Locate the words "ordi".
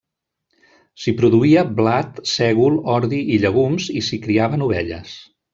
2.97-3.23